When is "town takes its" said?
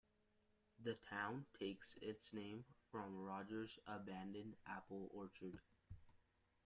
0.95-2.33